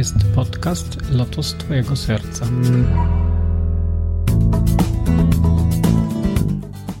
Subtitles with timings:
[0.00, 2.46] jest podcast Lotos Twojego Serca.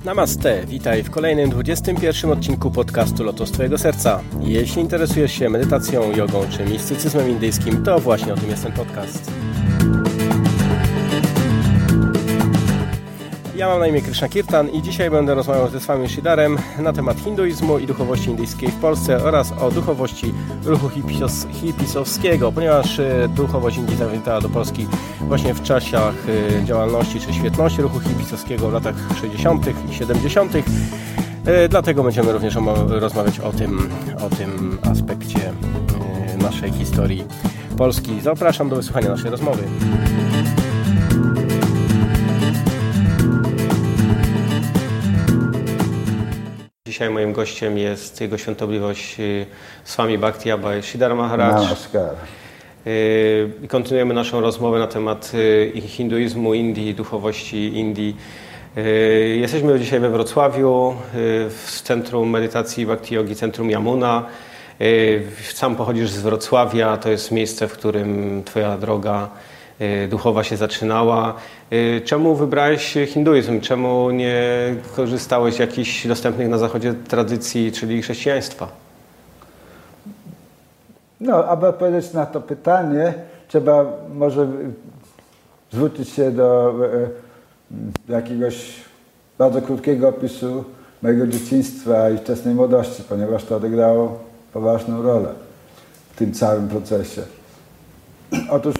[0.04, 4.20] Namaste, witaj w kolejnym 21 odcinku podcastu Lotos Twojego Serca.
[4.40, 9.32] Jeśli interesujesz się medytacją, jogą czy mistycyzmem indyjskim, to właśnie o tym jest ten podcast.
[13.60, 17.20] Ja mam na imię Krishna Kirtan i dzisiaj będę rozmawiał ze Swami Shidarem na temat
[17.20, 20.34] hinduizmu i duchowości indyjskiej w Polsce oraz o duchowości
[20.64, 20.90] ruchu
[21.52, 24.86] hipisowskiego, ponieważ e, duchowość Indii zawitała do Polski
[25.20, 26.14] właśnie w czasach
[26.58, 29.66] e, działalności czy świetności ruchu hipisowskiego w latach 60.
[29.90, 30.52] i 70.
[31.46, 32.56] E, dlatego będziemy również
[32.88, 33.90] rozmawiać o tym,
[34.26, 35.52] o tym aspekcie
[36.38, 37.24] naszej historii
[37.76, 38.20] Polski.
[38.20, 39.62] Zapraszam do wysłuchania naszej rozmowy.
[47.00, 49.46] Dzisiaj moim gościem jest Jego Świątobliwość y,
[49.84, 51.54] Swami Bhakti Abhay Siddhar Maharaj.
[51.54, 52.14] Namaskar.
[52.86, 58.16] Y, I kontynuujemy naszą rozmowę na temat y, hinduizmu Indii, duchowości Indii.
[59.34, 60.94] Jesteśmy dzisiaj we Wrocławiu,
[61.48, 64.26] w Centrum Medytacji Bhakti Yogi, Centrum Yamuna.
[65.54, 69.28] Sam pochodzisz z Wrocławia, to jest miejsce, w którym Twoja droga
[70.08, 71.34] duchowa się zaczynała.
[71.72, 73.60] Y, czemu wybrałeś hinduizm?
[73.60, 74.42] Czemu nie
[74.96, 78.68] korzystałeś z jakichś dostępnych na zachodzie tradycji, czyli chrześcijaństwa?
[81.20, 83.14] No, aby odpowiedzieć na to pytanie,
[83.48, 84.48] trzeba może
[85.72, 86.74] zwrócić się do
[88.08, 88.74] e, jakiegoś
[89.38, 90.64] bardzo krótkiego opisu
[91.02, 94.18] mojego dzieciństwa i wczesnej młodości, ponieważ to odegrało
[94.52, 95.28] poważną rolę
[96.12, 97.22] w tym całym procesie.
[98.50, 98.74] Otóż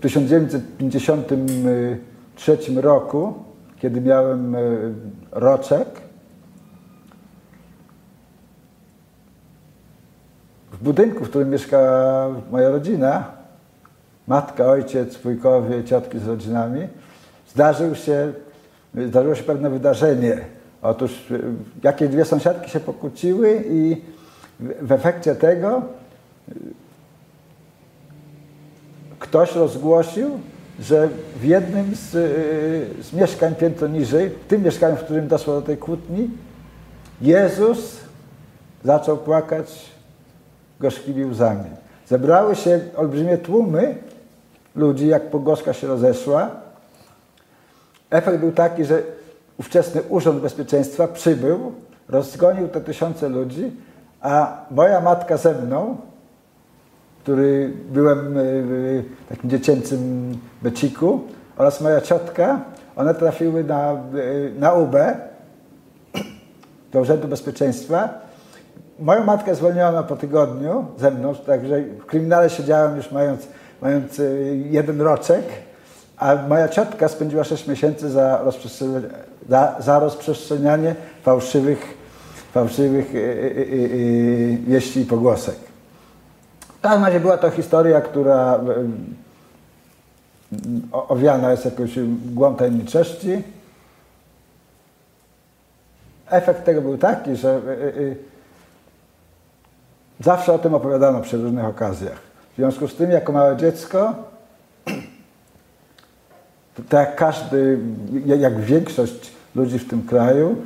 [0.00, 3.34] 1953 roku,
[3.78, 4.58] kiedy miałem e,
[5.32, 5.88] roczek,
[10.72, 11.78] w budynku, w którym mieszka
[12.50, 13.24] moja rodzina,
[14.26, 16.88] matka, ojciec, wujkowie, ciotki z rodzinami,
[17.48, 18.32] zdarzył się,
[19.08, 20.38] zdarzyło się pewne wydarzenie.
[20.82, 21.38] Otóż e,
[21.82, 24.02] jakieś dwie sąsiadki się pokłóciły i
[24.60, 25.82] w efekcie tego
[29.24, 30.30] ktoś rozgłosił,
[30.80, 35.54] że w jednym z, y, z mieszkań piętro niżej, w tym mieszkaniu, w którym doszło
[35.54, 36.30] do tej kłótni,
[37.20, 38.00] Jezus
[38.84, 39.90] zaczął płakać
[40.80, 41.70] gorzkimi łzami.
[42.06, 43.94] Zebrały się olbrzymie tłumy
[44.76, 46.50] ludzi, jak pogłoska się rozeszła.
[48.10, 49.02] Efekt był taki, że
[49.58, 51.72] ówczesny Urząd Bezpieczeństwa przybył,
[52.08, 53.72] rozgonił te tysiące ludzi,
[54.20, 55.96] a moja matka ze mną,
[57.24, 61.20] który byłem w takim dziecięcym beciku
[61.56, 62.60] oraz moja ciotka,
[62.96, 63.96] one trafiły na,
[64.58, 64.96] na UB
[66.92, 68.08] do Urzędu Bezpieczeństwa.
[68.98, 73.48] Moją matkę zwolniono po tygodniu ze mną, także w kryminale siedziałem już mając,
[73.82, 74.20] mając
[74.70, 75.44] jeden roczek,
[76.16, 79.08] a moja ciotka spędziła 6 miesięcy za rozprzestrzenianie,
[79.48, 81.98] za, za rozprzestrzenianie fałszywych,
[82.52, 83.12] fałszywych
[84.66, 85.73] wieści i pogłosek.
[86.84, 88.60] W każdym razie była to historia, która
[90.92, 93.42] owiana jest jakąś mgłą tajemniczości.
[96.26, 98.16] Efekt tego był taki, że y, y, y,
[100.20, 102.18] zawsze o tym opowiadano przy różnych okazjach.
[102.52, 104.14] W związku z tym, jako małe dziecko,
[106.88, 107.78] tak jak każdy,
[108.26, 110.56] jak większość ludzi w tym kraju,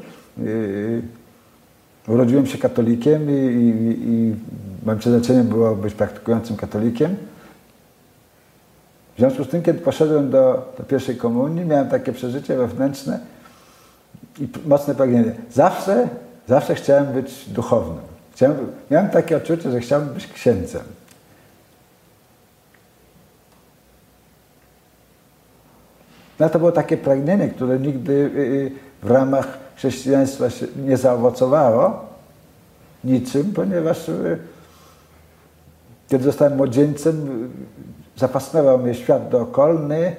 [2.08, 4.34] urodziłem się katolikiem i, i, i
[4.86, 7.16] moim przeznaczeniem było być praktykującym katolikiem.
[9.16, 13.20] W związku z tym, kiedy poszedłem do, do pierwszej komunii, miałem takie przeżycie wewnętrzne
[14.40, 15.34] i mocne pragnienie.
[15.52, 16.08] Zawsze,
[16.48, 18.04] zawsze chciałem być duchownym.
[18.32, 18.56] Chciałem,
[18.90, 20.82] miałem takie odczucie, że chciałem być księdzem.
[26.38, 28.70] No to było takie pragnienie, które nigdy y, y,
[29.02, 30.44] w ramach chrześcijaństwa
[30.76, 32.06] nie zaowocowało
[33.04, 34.38] niczym, ponieważ y,
[36.08, 37.48] kiedy zostałem młodzieńcem,
[38.16, 40.16] zapasnował mnie świat dookolny.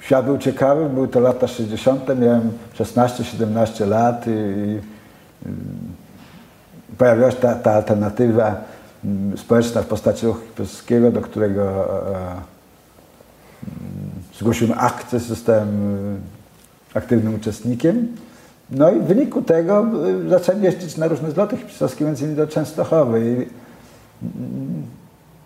[0.00, 4.80] Świat był ciekawy, były to lata 60., miałem 16-17 lat i,
[6.98, 8.54] pojawiła się ta, ta alternatywa
[9.04, 10.40] mm, społeczna w postaci ruchu
[11.12, 12.40] do którego e, e,
[14.38, 15.68] zgłosiłem akces, zostałem
[16.16, 16.39] e,
[16.94, 18.08] aktywnym uczestnikiem.
[18.70, 19.86] No i w wyniku tego
[20.26, 23.18] y, zacząłem jeździć na różne zloty hipisowskie, między innymi do Częstochowy.
[23.18, 23.46] Mm,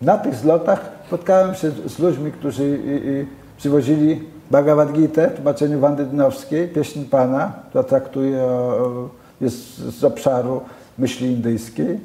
[0.03, 3.27] na tych zlotach spotkałem się z ludźmi, którzy y, y,
[3.57, 8.47] przywozili Bhagavad Gita w tłumaczeniu Wandy Dynowskiej, pieśń Pana, która traktuje
[9.41, 10.61] jest z obszaru
[10.99, 12.01] myśli indyjskiej.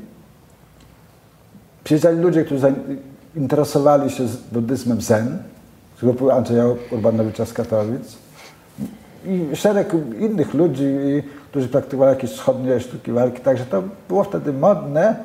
[1.84, 2.74] Przyjeżdżali ludzie, którzy
[3.36, 5.38] interesowali się buddyzmem Zen,
[5.98, 8.18] z grupy Andrzeja Urbanowicza z Katowic
[9.26, 10.98] i szereg innych ludzi,
[11.50, 15.16] którzy praktykowali jakieś wschodnie sztuki walki, także to było wtedy modne.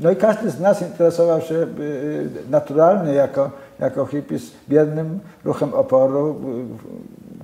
[0.00, 6.30] No i każdy z nas interesował się y, naturalnie jako, jako hippies biednym ruchem oporu,
[6.30, 6.34] y,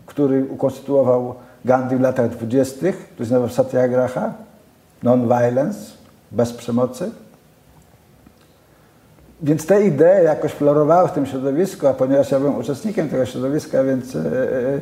[0.06, 1.34] który ukonstytuował
[1.64, 4.32] Gandhi w latach dwudziestych, który nazywał Satyagraha,
[5.02, 5.78] non-violence,
[6.32, 7.10] bez przemocy.
[9.43, 13.84] Więc te idee jakoś florowały w tym środowisku, a ponieważ ja byłem uczestnikiem tego środowiska,
[13.84, 14.81] więc e, e,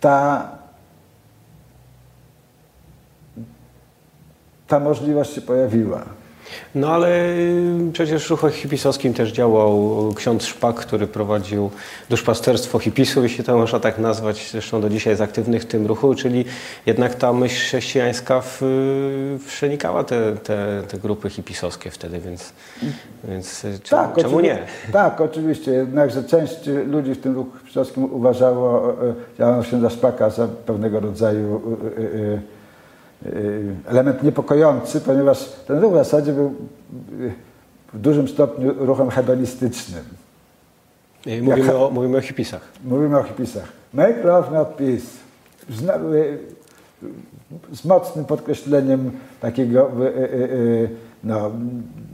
[0.00, 0.48] ta,
[4.66, 6.17] ta możliwość się pojawiła.
[6.74, 11.70] No ale y, przecież w ruchu hipisowskim też działał ksiądz Szpak, który prowadził
[12.10, 16.14] duszpasterstwo hipisów, jeśli to można tak nazwać, zresztą do dzisiaj jest aktywny w tym ruchu,
[16.14, 16.44] czyli
[16.86, 18.60] jednak ta myśl chrześcijańska w,
[19.46, 22.52] przenikała te, te, te grupy hipisowskie wtedy, więc,
[23.24, 24.58] więc y, czemu, tak, czemu nie?
[24.92, 28.96] Tak, oczywiście, jednakże część ludzi w tym ruchu hipisowskim uważało
[29.38, 32.57] działalność księdza Szpaka za pewnego rodzaju Y,
[33.86, 36.54] element niepokojący, ponieważ ten ruch w zasadzie był
[37.20, 37.32] y,
[37.94, 40.04] w dużym stopniu ruchem hedonistycznym.
[41.26, 42.60] Mówimy, Jak, o, mówimy o hipisach.
[42.84, 43.72] Mówimy o hipisach.
[43.94, 45.06] Make love, not peace.
[45.70, 46.38] Zna, y,
[47.72, 49.10] z mocnym podkreśleniem
[49.40, 49.90] takiego,
[51.24, 51.50] no,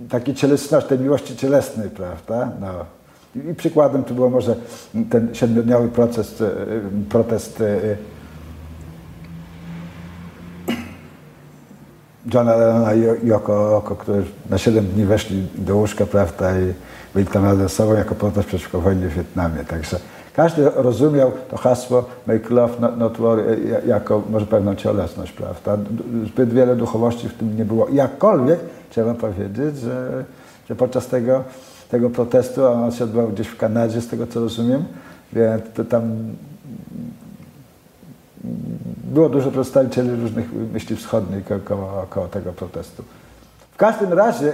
[0.08, 2.52] takiej cielesności, tej miłości cielesnej, prawda?
[2.60, 2.84] No.
[3.50, 4.56] I przykładem tu było może
[5.10, 6.42] ten siedmiodniowy proces,
[7.08, 7.62] protest
[12.34, 16.74] Johna Lennona i Yoko Oko, którzy na 7 dni weszli do łóżka, prawda, i
[17.14, 19.64] byli tam razem z sobą jako protest przeciwko wojnie w Wietnamie.
[19.64, 20.00] Także
[20.32, 23.38] każdy rozumiał to hasło make love, not, not war
[23.86, 25.78] jako może pewną cielesność, prawda.
[26.26, 27.88] Zbyt wiele duchowości w tym nie było.
[27.88, 28.60] Jakkolwiek
[28.90, 30.24] trzeba powiedzieć, że,
[30.68, 31.44] że podczas tego,
[31.90, 34.84] tego protestu, a on się odbywał gdzieś w Kanadzie, z tego co rozumiem,
[35.32, 36.02] więc to tam
[39.14, 43.02] było dużo przedstawicieli różnych myśli wschodnich około, około tego protestu.
[43.72, 44.52] W każdym razie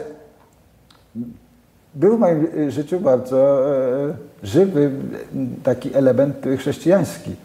[1.95, 4.91] był w moim życiu bardzo e, żywy
[5.63, 7.37] taki element chrześcijański,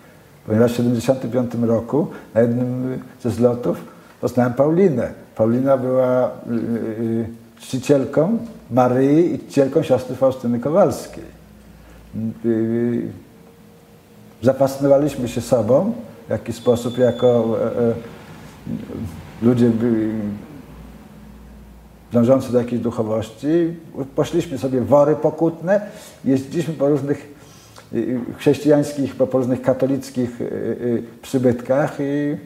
[0.45, 3.77] ponieważ w 1975 roku na jednym ze zlotów
[4.21, 5.13] poznałem Paulinę.
[5.35, 6.29] Paulina była e, e,
[7.59, 8.37] czcicielką
[8.71, 11.35] Maryi i czcicielką siostry Faustyny Kowalskiej.
[14.41, 15.93] Zapasnowaliśmy się sobą
[16.27, 17.93] w jaki sposób jako e, e,
[19.41, 19.71] ludzie
[22.11, 23.75] dążący do jakiejś duchowości.
[24.15, 25.81] Poszliśmy sobie wory pokutne,
[26.25, 27.35] jeździliśmy po różnych
[28.37, 30.45] chrześcijańskich, po różnych katolickich e,
[31.21, 32.37] przybytkach i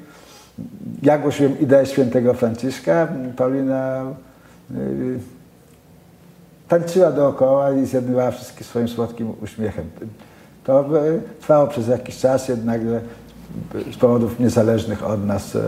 [1.03, 3.07] ja głosiłem ideę świętego Franciszka.
[3.37, 4.05] Paulina
[6.67, 9.85] tańczyła dookoła i zjednywała wszystkich swoim słodkim uśmiechem.
[10.63, 10.89] To
[11.41, 13.01] trwało przez jakiś czas, jednakże
[13.93, 15.59] z powodów niezależnych od nas e,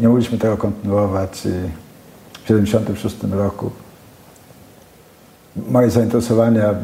[0.00, 1.48] nie mogliśmy tego kontynuować i
[2.32, 3.70] w 1976 roku
[5.56, 6.74] moje zainteresowania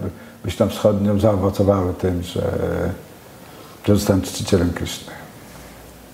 [0.45, 2.53] myślą wschodnią zaowocowały tym, że,
[3.85, 5.13] że zostałem czcicielem Kryszny.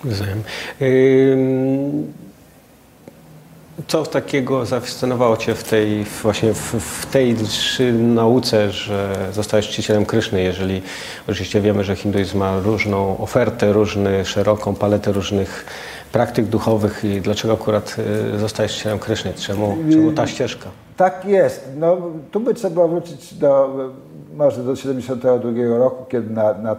[0.05, 0.43] Rozumiem.
[3.89, 7.37] Co takiego zafascynowało Cię w tej, właśnie w, w tej
[7.93, 10.83] nauce, że zostałeś czcicielem Kryszny, jeżeli
[11.29, 15.67] oczywiście wiemy, że hinduizm ma różną ofertę, różny, szeroką paletę różnych
[16.13, 17.97] praktyk duchowych i dlaczego akurat
[18.35, 19.35] y, zostałeś czcicielem Kryszny?
[19.35, 20.69] Czemu, czemu ta ścieżka?
[20.97, 21.69] Tak jest.
[21.77, 21.97] No,
[22.31, 23.77] tu by trzeba wrócić do
[24.35, 26.77] może do 72 roku, kiedy na, na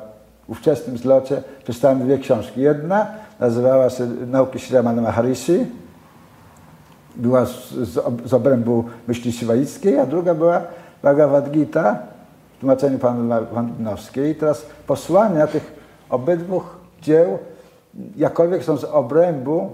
[0.48, 2.62] ówczesnym zlocie przeczytałem dwie książki.
[2.62, 3.08] Jedna
[3.40, 5.66] nazywała się Nauki Shramana Maharishi,
[7.18, 7.74] była z,
[8.26, 10.62] z, obrębu myśli siwaickiej, a druga była
[11.04, 12.00] Bhagavad Gita
[12.58, 14.32] w tłumaczeniu pani Wandynowskiej.
[14.32, 15.74] I teraz posłania tych
[16.10, 16.62] obydwu
[17.02, 17.38] dzieł,
[18.18, 19.70] jakkolwiek są z obrębu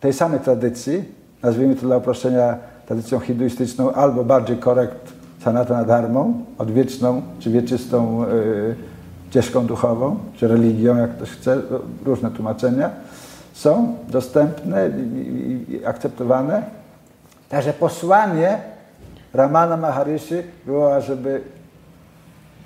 [0.00, 1.04] tej samej tradycji,
[1.42, 5.12] nazwijmy to dla uproszczenia tradycją hinduistyczną, albo bardziej korekt
[5.44, 8.76] sanatana dharmą, odwieczną czy wieczystą yy,
[9.30, 11.60] ścieżką duchową, czy religią, jak ktoś chce,
[12.04, 12.90] różne tłumaczenia
[13.56, 14.90] są dostępne
[15.68, 16.62] i akceptowane.
[17.48, 18.58] Także posłanie
[19.34, 20.34] Ramana Maharishi
[20.66, 21.40] było, żeby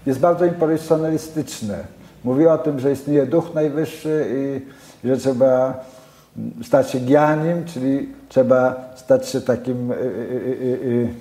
[0.06, 1.78] jest bardzo impersonalistyczne.
[2.24, 4.26] Mówi o tym, że istnieje duch najwyższy
[5.04, 5.84] i że trzeba
[6.62, 11.14] stać się gianim, czyli trzeba stać się takim y, y, y,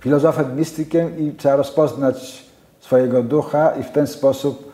[0.00, 2.44] filozofem, mistykiem i trzeba rozpoznać
[2.80, 4.72] swojego ducha i w ten sposób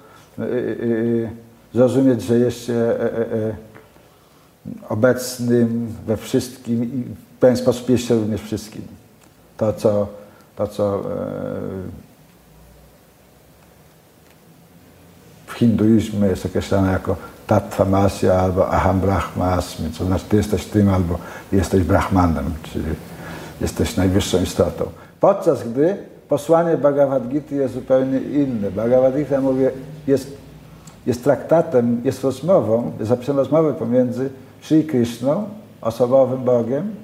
[1.76, 3.54] zrozumieć, że jest się e, e, e,
[4.88, 7.02] obecnym we wszystkim i
[7.37, 8.83] w pewien sposób jeszcze również wszystkim.
[9.56, 10.06] To, co,
[10.56, 11.02] to, co
[15.47, 17.16] w hinduizmie jest określane jako
[17.47, 21.18] Tattvamasya albo Aham Brahmasmi, co znaczy ty jesteś tym albo
[21.52, 22.85] jesteś Brahmanem, czyli
[23.61, 24.85] jesteś najwyższą istotą.
[25.21, 25.97] Podczas gdy
[26.28, 28.71] posłanie Bhagavad Gita jest zupełnie inne.
[28.71, 29.64] Bhagavad Gita mówi,
[30.06, 30.37] jest,
[31.07, 34.31] jest traktatem, jest rozmową, jest zapisem rozmowy pomiędzy
[34.63, 35.45] Sri Krishną,
[35.81, 36.95] osobowym Bogiem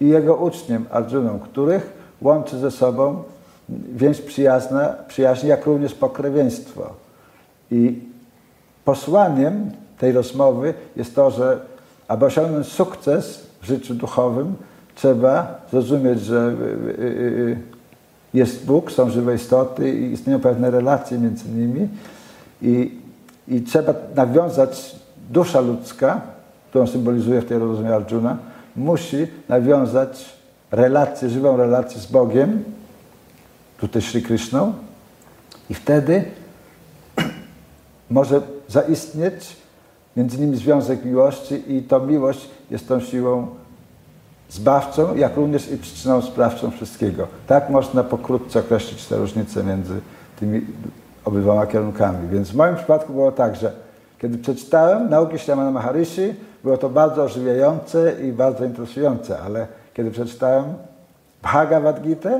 [0.00, 1.92] i jego uczniem Arjuną, których
[2.22, 3.22] łączy ze sobą
[3.68, 6.90] więź przyjazna, przyjaźni, jak również pokrewieństwo.
[7.70, 7.98] I
[8.84, 11.60] posłaniem tej rozmowy jest to, że
[12.08, 14.54] aby osiągnąć sukces w życiu duchowym,
[14.94, 17.58] trzeba zrozumieć, że y, y, y,
[18.34, 21.88] jest Bóg, są żywe istoty i istnieją pewne relacje między nimi
[22.62, 22.98] i,
[23.48, 24.96] i trzeba nawiązać,
[25.30, 26.20] dusza ludzka,
[26.70, 28.36] którą symbolizuje w tej rozumie Arjuna,
[28.76, 30.36] musi nawiązać
[30.70, 32.64] relację, żywą relację z Bogiem,
[33.78, 34.72] tutaj Sri Krishną
[35.70, 36.24] i wtedy
[38.10, 39.56] może zaistnieć
[40.16, 43.46] między nimi związek miłości i ta miłość jest tą siłą
[44.50, 47.26] zbawczą, jak również i przyczyną sprawczą wszystkiego.
[47.46, 50.00] Tak można pokrótce określić te różnice między
[50.40, 50.60] tymi
[51.26, 52.28] obydwoma kierunkami.
[52.28, 53.72] Więc w moim przypadku było tak, że
[54.18, 60.64] kiedy przeczytałem nauki Ślamana Maharishi, było to bardzo ożywiające i bardzo interesujące, ale kiedy przeczytałem
[61.42, 62.30] Bhagavad Gita,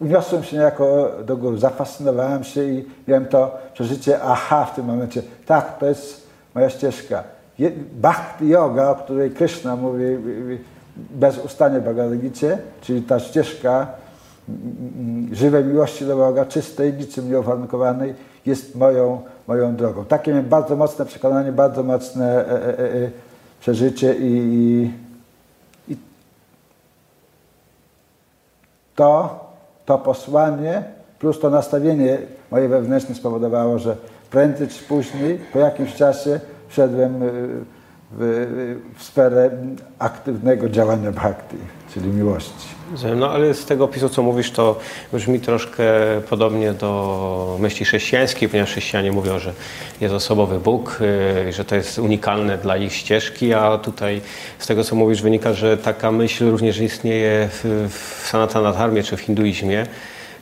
[0.00, 5.22] uniosłem się niejako do góry, zafascynowałem się i miałem to przeżycie aha w tym momencie.
[5.46, 7.24] Tak, to jest moja ścieżka.
[7.92, 10.04] Bhakti yoga, o której Krishna mówi
[10.96, 12.46] bez ustania w Bhagavad Gita,
[12.80, 13.86] czyli ta ścieżka
[15.32, 18.14] żywej miłości do Boga, czystej, niczym nieuwarunkowanej,
[18.46, 20.04] jest moją, moją drogą.
[20.04, 23.10] Takie miałem bardzo mocne przekonanie, bardzo mocne e, e, e, e
[23.60, 24.90] przeżycie i,
[25.88, 25.96] i,
[28.96, 29.40] to,
[29.86, 30.82] to posłanie
[31.18, 32.18] plus to nastawienie
[32.50, 33.96] moje wewnętrzne spowodowało, że
[34.30, 37.64] prędzej czy później, po jakimś czasie wszedłem y,
[38.18, 38.46] w,
[38.96, 39.50] w sferę
[39.98, 41.56] aktywnego działania bhakti,
[41.94, 42.68] czyli miłości.
[43.16, 44.78] No ale z tego opisu, co mówisz, to
[45.12, 45.84] brzmi troszkę
[46.30, 49.52] podobnie do myśli chrześcijańskiej, ponieważ chrześcijanie mówią, że
[50.00, 50.98] jest osobowy Bóg,
[51.48, 54.20] y, że to jest unikalne dla ich ścieżki, a tutaj
[54.58, 59.16] z tego, co mówisz, wynika, że taka myśl również istnieje w, w Sanatana Dharmie czy
[59.16, 59.86] w hinduizmie.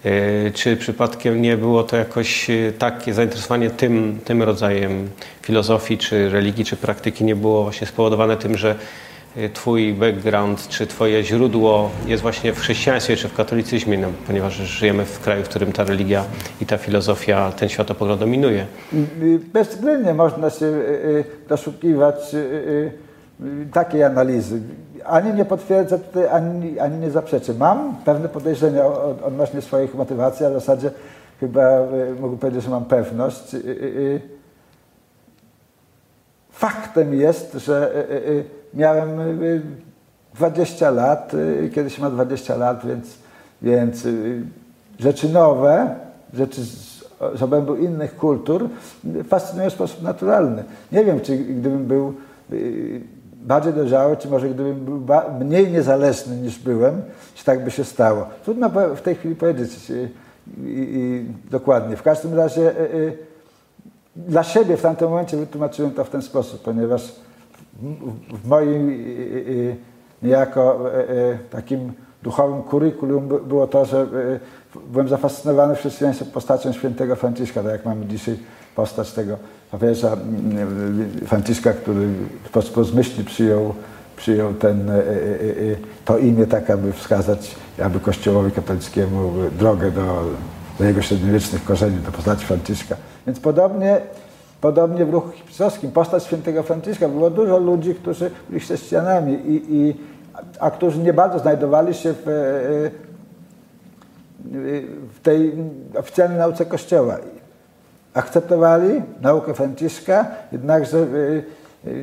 [0.07, 5.09] Y, czy przypadkiem nie było to jakoś y, takie zainteresowanie tym, tym rodzajem
[5.42, 8.76] filozofii, czy religii, czy praktyki nie było właśnie spowodowane tym, że
[9.37, 14.54] Y, twój background, czy Twoje źródło jest właśnie w chrześcijaństwie, czy w katolicyzmie, no, ponieważ
[14.54, 16.25] żyjemy w kraju, w którym ta religia
[16.61, 18.66] i ta filozofia, ten światopogląd dominuje.
[19.52, 20.73] Bezwzględnie można się
[21.49, 22.14] doszukiwać
[23.73, 24.61] takiej analizy.
[25.04, 27.54] Ani nie potwierdza tutaj, ani, ani nie zaprzeczy.
[27.54, 28.87] Mam pewne podejrzenia
[29.25, 30.90] odnośnie swoich motywacji, a w zasadzie
[31.40, 31.61] chyba
[32.20, 33.56] mogę powiedzieć, że mam pewność.
[36.50, 38.06] Faktem jest, że
[38.75, 39.11] miałem
[40.35, 43.18] 20 y, y, lat, y, kiedyś ma 20 lat, więc,
[43.62, 44.06] więc
[44.99, 45.94] rzeczy nowe,
[46.35, 46.62] rzeczy
[47.37, 48.68] z obrębu innych kultur
[49.28, 50.64] fascynują w sposób naturalny.
[50.92, 52.14] Nie wiem, czy gdybym był
[53.40, 55.04] bardziej dojrzały, czy może gdybym był
[55.40, 57.02] mniej niezależny niż byłem,
[57.35, 58.26] czy tak by się stało.
[58.44, 60.09] Trudno w tej chwili powiedzieć i,
[60.64, 61.97] i, dokładnie.
[61.97, 62.73] W każdym razie
[64.16, 67.14] dla siebie w tamtym momencie wytłumaczyłem to w ten sposób, ponieważ
[68.44, 69.04] w moim
[70.23, 70.80] niejako
[71.50, 71.92] takim
[72.23, 74.06] duchowym kurykulum było to, że
[74.92, 78.38] byłem zafascynowany w chrześcijaństwie postacią świętego Franciszka, tak jak mamy dzisiaj
[78.76, 79.37] postać tego
[79.70, 80.16] papieża
[81.26, 82.08] Franciszka, który
[82.44, 83.74] w sposób rozmyślny przyjął,
[84.16, 84.90] przyjął ten,
[86.04, 90.24] to imię tak, aby wskazać aby Kościołowi katolickiemu drogę do,
[90.78, 92.96] do jego średniowiecznych korzeni, do postaci Franciszka.
[93.26, 94.00] Więc podobnie
[94.60, 99.94] Podobnie w ruchu hipisowskim, postać świętego Franciszka, było dużo ludzi, którzy byli chrześcijanami, i, i,
[100.60, 102.90] a którzy nie bardzo znajdowali się w, e,
[105.14, 105.52] w tej
[105.98, 107.18] oficjalnej nauce Kościoła.
[108.14, 111.95] Akceptowali naukę Franciszka, jednakże e, e,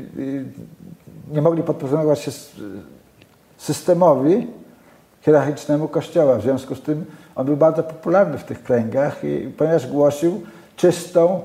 [1.32, 2.32] nie mogli podporządkować się
[3.58, 4.48] systemowi
[5.22, 6.38] hierarchicznemu Kościoła.
[6.38, 10.42] W związku z tym on był bardzo popularny w tych kręgach, i, ponieważ głosił
[10.76, 11.42] czystą,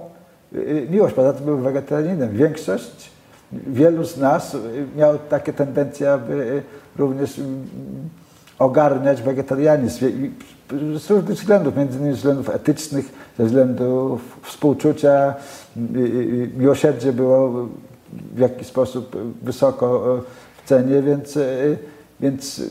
[0.91, 2.37] miłość, poza tym był wegetarianinem.
[2.37, 3.11] Większość,
[3.53, 4.57] wielu z nas
[4.97, 6.63] miało takie tendencje, aby
[6.97, 7.41] również
[8.63, 10.07] ogarniać wegetarianizm.
[10.99, 15.35] Z różnych względów, między innymi względów etycznych, ze względów współczucia,
[16.57, 17.69] miłosierdzie było
[18.35, 20.19] w jakiś sposób wysoko
[20.65, 21.39] w cenie, więc,
[22.21, 22.63] więc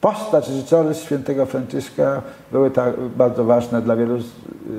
[0.00, 4.18] postać, życiorys świętego Franciszka były tak bardzo ważne dla wielu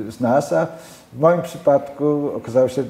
[0.10, 0.68] z, nas, a
[1.14, 2.84] w moim przypadku okazało się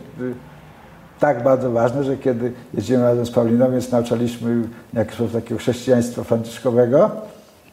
[1.19, 5.59] tak bardzo ważne, że kiedy jeździłem razem z Pauliną, więc nauczaliśmy w jakiś sposób takiego
[5.59, 7.11] chrześcijaństwa franciszkowego,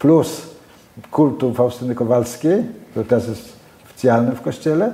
[0.01, 0.43] plus
[1.11, 3.53] kultu Faustyny Kowalskiej, który teraz jest
[3.85, 4.93] oficjalny w kościele.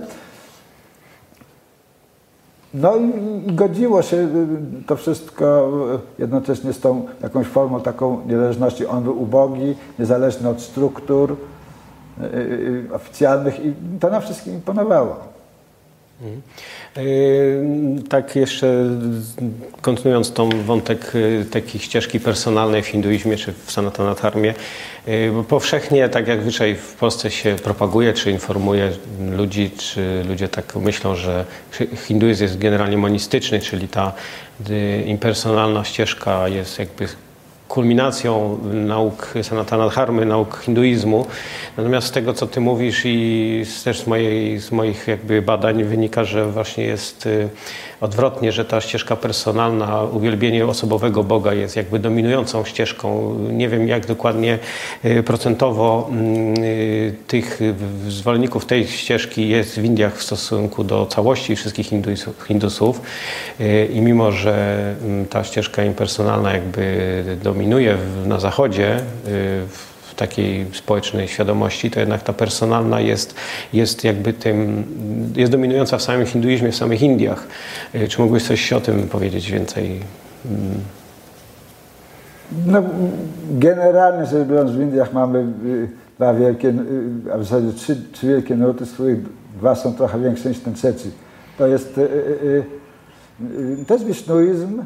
[2.74, 3.04] No i,
[3.48, 4.28] i, godziło się
[4.86, 5.68] to wszystko
[6.18, 8.86] jednocześnie z tą jakąś formą taką niezależności.
[8.86, 11.36] On był ubogi, niezależny od struktur
[12.20, 12.38] y, y,
[12.90, 15.35] y, oficjalnych i to nam wszystkim imponowało.
[16.20, 16.42] Mhm.
[18.08, 18.84] Tak jeszcze
[19.80, 21.12] kontynuując tą wątek
[21.50, 24.54] takiej ścieżki personalnej w hinduizmie czy w Sanatanadharmie,
[25.32, 28.90] bo powszechnie, tak jak zwyczaj w Polsce się propaguje, czy informuje
[29.36, 31.44] ludzi, czy ludzie tak myślą, że
[32.06, 34.12] hinduizm jest generalnie monistyczny, czyli ta
[35.06, 37.08] impersonalna ścieżka jest jakby
[37.68, 41.26] kulminacją nauk Sanatana Dharmy, nauk hinduizmu.
[41.76, 46.24] Natomiast z tego, co ty mówisz i też z, mojej, z moich jakby badań wynika,
[46.24, 47.48] że właśnie jest y,
[48.00, 53.38] odwrotnie, że ta ścieżka personalna, uwielbienie osobowego Boga jest jakby dominującą ścieżką.
[53.38, 54.58] Nie wiem jak dokładnie
[55.04, 57.60] y, procentowo mm, y, tych
[58.08, 61.90] zwolenników tej ścieżki jest w Indiach w stosunku do całości wszystkich
[62.46, 63.00] Hindusów.
[63.92, 67.96] I mimo, że mm, ta ścieżka impersonalna jakby dominuje
[68.26, 73.34] na Zachodzie, w takiej społecznej świadomości, to jednak ta personalna jest,
[73.72, 74.84] jest jakby tym,
[75.36, 77.46] jest dominująca w samym hinduizmie, w samych Indiach.
[77.94, 80.00] Y, czy mógłbyś coś o tym powiedzieć więcej?
[80.50, 80.80] Mm.
[82.66, 82.82] No,
[83.50, 88.26] generalnie rzecz biorąc w Indiach mamy y, dwa wielkie, y, a w zasadzie trzy, trzy
[88.26, 89.18] wielkie nurty, z których
[89.58, 91.10] dwa są trochę większe niż ten trzeci.
[91.58, 92.00] To jest,
[93.86, 94.82] to jest wisznuizm,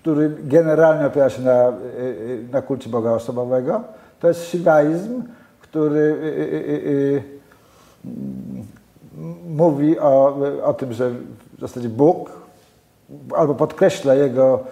[0.00, 1.72] który generalnie opiera się na,
[2.52, 3.84] na kulcie Boga osobowego.
[4.20, 5.22] To jest shivaizm,
[5.60, 7.22] który y,
[9.48, 11.10] mówi o, o tym, że
[11.56, 12.30] w zasadzie Bóg
[13.36, 14.64] albo podkreśla jego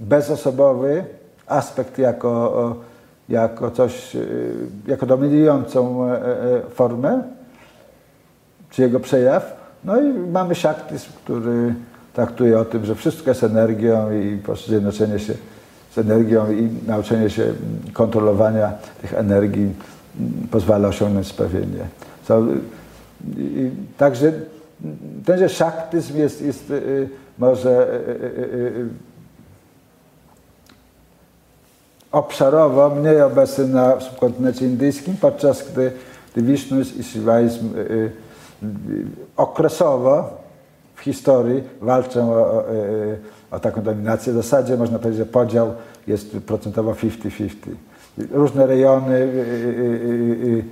[0.00, 1.04] bezosobowy
[1.46, 2.76] aspekt jako,
[3.28, 4.16] jako coś,
[4.86, 7.22] jako dominującą e, e, formę,
[8.70, 9.56] czy jego przejaw.
[9.84, 11.74] No i mamy Shaktism, który
[12.18, 15.34] traktuje o tym, że wszystko jest energią i po prostu zjednoczenie się
[15.94, 17.54] z energią i nauczenie się
[17.92, 19.74] kontrolowania tych energii
[20.50, 21.86] pozwala osiągnąć spełnienie.
[22.28, 22.42] So,
[23.98, 24.32] także
[25.24, 28.10] tenże szaktyzm jest, jest y, może y,
[28.54, 28.88] y,
[32.12, 35.92] obszarowo mniej obecny na subkontynencie indyjskim, podczas gdy,
[36.32, 37.68] gdy Wishnuzm i Shivaizm
[39.36, 40.47] okresowo
[40.98, 42.64] w historii walczą o, o,
[43.50, 44.32] o taką dominację.
[44.32, 45.72] W zasadzie można powiedzieć, że podział
[46.06, 47.48] jest procentowo 50-50.
[48.30, 50.64] Różne rejony y, y,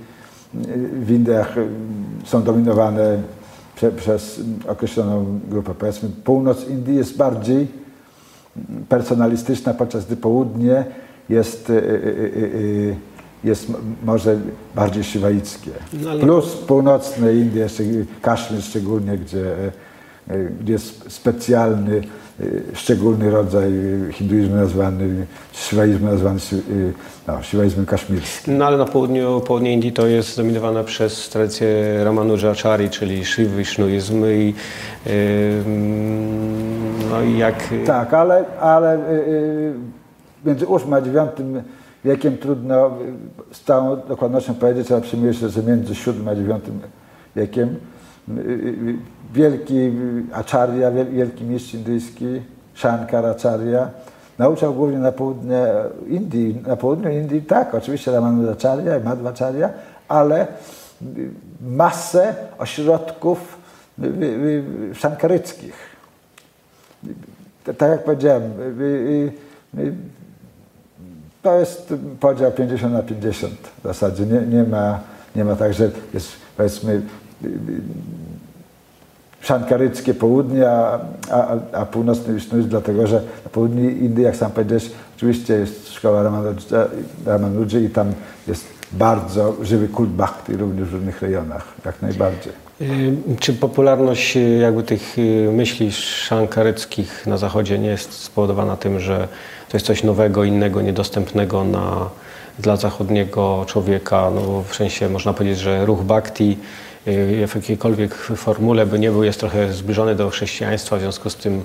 [1.05, 1.55] w Indiach
[2.25, 3.17] są dominowane
[3.75, 5.73] prze, przez określoną grupę.
[5.79, 7.67] Powiedzmy, północ Indii jest bardziej
[8.89, 10.85] personalistyczna, podczas gdy południe
[11.29, 11.71] jest,
[13.43, 13.67] jest
[14.03, 14.37] może
[14.75, 15.71] bardziej szywaickie.
[15.93, 17.67] No, Plus północne Indie,
[18.21, 19.55] Kaszmir szczególnie, gdzie
[20.65, 22.01] jest specjalny
[22.41, 23.71] Y, szczególny rodzaj
[24.11, 26.93] hinduizmu nazwany, siwaizmu nazwany y,
[27.27, 28.57] no, siwaizmem kaszmirskim.
[28.57, 31.67] No ale na południu, południe Indii to jest zdominowane przez tradycję
[32.03, 34.53] Ramanujacharya, czyli Shiv Vishnuizm i
[35.05, 35.13] yy,
[37.11, 37.63] no i jak...
[37.85, 39.73] Tak, ale, ale yy,
[40.45, 41.41] między VIII a IX
[42.05, 42.97] wiekiem trudno
[43.51, 46.65] z całą dokładnością powiedzieć, ale przyjmuje się, że między VII a IX
[47.35, 47.75] wiekiem
[49.33, 49.91] wielki
[50.33, 52.41] acharya, wielki mistrz indyjski,
[52.75, 53.89] Shankaracharya,
[54.37, 55.65] nauczał głównie na południe
[56.07, 56.63] Indii.
[56.67, 59.69] Na południu Indii tak, oczywiście Ramanujacharya i Madhvacharya,
[60.07, 60.47] ale
[61.61, 63.57] masę ośrodków
[64.93, 65.75] szankaryckich.
[67.77, 68.51] Tak jak powiedziałem,
[71.41, 74.25] to jest podział 50 na 50 w zasadzie.
[74.25, 74.99] Nie, nie, ma,
[75.35, 77.01] nie ma tak, że jest powiedzmy
[79.47, 80.99] szankaryckie południe, a,
[81.31, 86.23] a, a północny Wisznuizm, dlatego że na południu jak sam powiedziałeś, oczywiście jest szkoła
[87.25, 88.13] Ramanuji i tam
[88.47, 92.53] jest bardzo żywy kult bhakti również w różnych rejonach, jak najbardziej.
[92.81, 98.99] Y, czy popularność y, jakby tych y, myśli szankaryckich na Zachodzie nie jest spowodowana tym,
[98.99, 99.27] że
[99.69, 102.09] to jest coś nowego, innego, niedostępnego na,
[102.59, 104.31] dla zachodniego człowieka.
[104.35, 106.57] No, w sensie można powiedzieć, że ruch bhakti
[107.47, 111.61] w jakiejkolwiek formule by nie był, jest trochę zbliżony do chrześcijaństwa, w związku z tym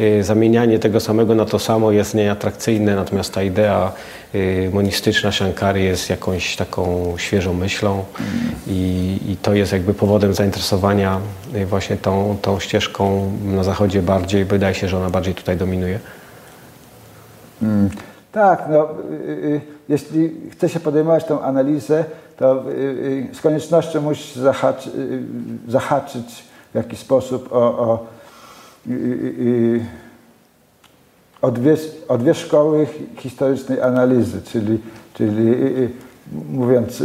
[0.00, 3.92] y, zamienianie tego samego na to samo jest nieatrakcyjne, natomiast ta idea
[4.34, 8.04] y, monistyczna Shankary jest jakąś taką świeżą myślą
[8.66, 11.20] i, i to jest jakby powodem zainteresowania
[11.54, 16.00] y, właśnie tą, tą ścieżką na zachodzie bardziej, wydaje się, że ona bardziej tutaj dominuje.
[17.60, 17.90] Hmm.
[18.32, 18.88] Tak, no,
[19.88, 22.04] jeśli chce się podejmować tę analizę,
[22.36, 25.22] to y, y, z koniecznością musi zahaczy, y,
[25.68, 28.06] zahaczyć w jakiś sposób o, o,
[31.42, 31.76] o, dwie,
[32.08, 34.78] o dwie szkoły historycznej analizy, czyli,
[35.14, 35.54] czyli
[36.48, 37.02] mówiąc,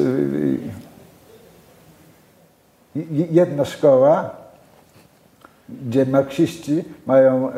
[3.32, 4.30] jedna szkoła,
[5.70, 7.52] gdzie marksiści mają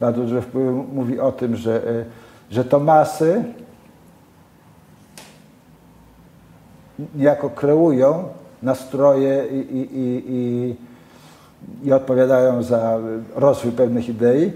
[0.00, 1.82] bardzo duży wpływ, mówi o tym, że,
[2.50, 3.44] że to masy
[7.14, 8.24] niejako kreują
[8.62, 10.76] nastroje i, i, i,
[11.84, 12.98] i, odpowiadają za
[13.34, 14.52] rozwój pewnych idei,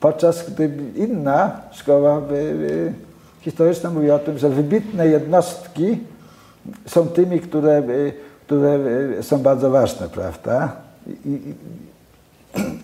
[0.00, 2.22] podczas gdy inna szkoła
[3.40, 5.98] historyczna mówi o tym, że wybitne jednostki
[6.86, 7.82] są tymi, które,
[8.46, 8.78] które
[9.22, 10.72] są bardzo ważne, prawda?
[11.24, 11.54] I,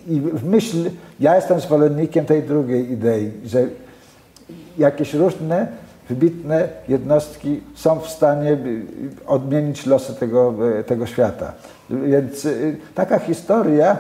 [0.09, 3.67] i w myśl, ja jestem zwolennikiem tej drugiej idei, że
[4.79, 5.67] jakieś różne
[6.09, 8.87] wybitne jednostki są w stanie y,
[9.27, 11.53] odmienić losy tego, y, tego świata.
[11.91, 13.97] Więc y, taka historia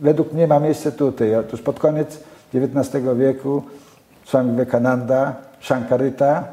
[0.00, 1.34] według mnie ma miejsce tutaj.
[1.34, 2.20] Otóż pod koniec
[2.54, 3.62] XIX wieku
[4.24, 6.44] Swami Vivekananda, Shankarita,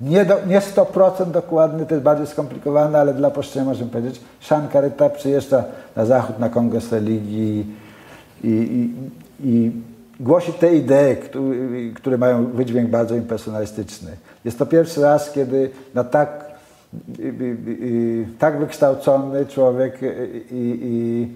[0.00, 5.10] nie, do, nie 100% dokładny, to jest bardziej skomplikowane, ale dla uproszczenia możemy powiedzieć, Shankarita
[5.10, 5.64] przyjeżdża
[5.96, 7.66] na zachód na kongres religii
[8.44, 8.94] i, i,
[9.48, 9.72] i
[10.20, 11.16] głosi te idee,
[11.94, 14.10] które mają wydźwięk bardzo impersonalistyczny.
[14.44, 16.44] Jest to pierwszy raz, kiedy na tak,
[18.38, 19.98] tak wykształcony człowiek
[20.50, 21.28] i, i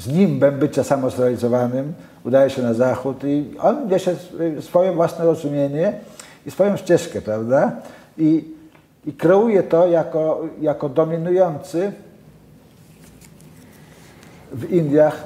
[0.00, 1.92] z nim bycia samozrealizowanym
[2.24, 4.16] udaje się na zachód i on niesie
[4.60, 5.92] swoje własne rozumienie
[6.46, 7.72] i swoją ścieżkę, prawda?
[8.18, 8.44] I,
[9.06, 11.92] i kreuje to jako, jako dominujący
[14.52, 15.24] w Indiach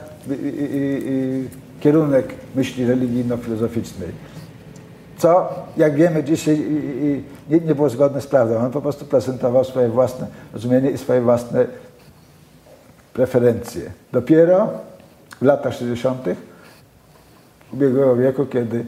[1.81, 4.09] kierunek myśli religijno-filozoficznej.
[5.19, 6.67] Co, jak wiemy dzisiaj,
[7.51, 8.57] nie, nie było zgodne z prawdą.
[8.57, 11.67] On po prostu prezentował swoje własne rozumienie i swoje własne
[13.13, 13.91] preferencje.
[14.13, 14.69] Dopiero
[15.41, 16.25] w latach 60.
[17.73, 18.87] ubiegłego wieku, kiedy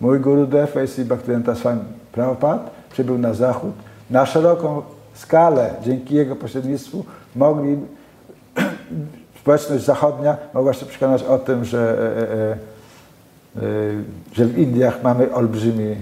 [0.00, 1.04] mój Gurudev, A.C.
[1.04, 1.80] Bhaktivedanta Swami
[2.12, 3.72] Prabhupada przybył na zachód,
[4.10, 4.82] na szeroką
[5.14, 7.04] skalę, dzięki jego pośrednictwu,
[7.36, 7.76] mogli
[9.44, 13.70] społeczność zachodnia mogła się przekonać o tym, że, e, e, e,
[14.32, 15.98] że w Indiach mamy olbrzymi mm,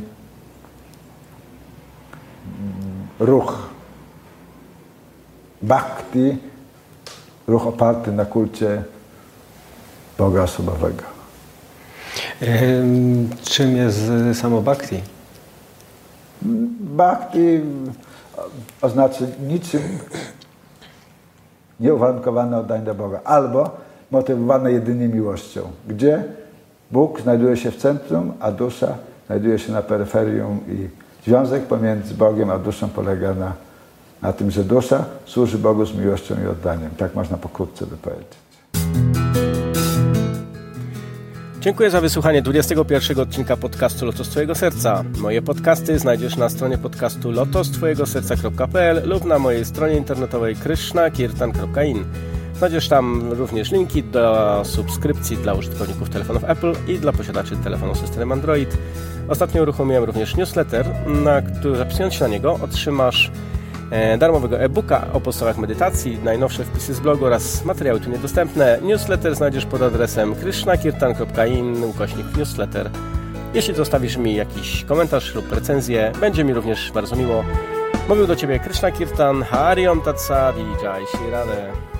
[3.21, 3.59] ruch
[5.63, 6.37] bhakti,
[7.47, 8.83] ruch oparty na kulcie
[10.19, 11.03] Boga osobowego.
[13.45, 14.01] Czym jest
[14.35, 15.01] samo bhakti?
[16.81, 17.61] Bhakti
[18.83, 19.83] oznacza niczym
[21.83, 23.71] nieuwarunkowane oddanie do Boga, albo
[24.11, 26.25] motywowane jedynie miłością, gdzie
[26.91, 28.95] Bóg znajduje się w centrum, a dusza
[29.27, 30.89] znajduje się na peryferium i
[31.25, 33.53] związek pomiędzy Bogiem a duszą polega na,
[34.23, 36.91] na tym, że dusza służy Bogu z miłością i oddaniem.
[36.97, 38.42] Tak można pokrótce by powiedzieć.
[41.63, 45.05] Dziękuję za wysłuchanie 21 odcinka podcastu Lotos Twojego Serca.
[45.19, 52.05] Moje podcasty znajdziesz na stronie podcastu lotostwojegoserca.pl lub na mojej stronie internetowej krishnakirtan.in.
[52.59, 58.33] Znajdziesz tam również linki do subskrypcji dla użytkowników telefonów Apple i dla posiadaczy telefonu systemem
[58.33, 58.79] Android.
[59.29, 63.31] Ostatnio uruchomiłem również newsletter, na który zapisując się na niego otrzymasz
[64.19, 68.79] darmowego e-booka o podstawach medytacji, najnowsze wpisy z blogu oraz materiały tu niedostępne.
[68.83, 72.91] Newsletter znajdziesz pod adresem krishnakirtan.in ukośnik newsletter.
[73.55, 77.45] Jeśli zostawisz mi jakiś komentarz lub recenzję, będzie mi również bardzo miło.
[78.09, 81.92] Mówił do Ciebie Krishna Kirtan, Hariom Tatsad i Jai Shri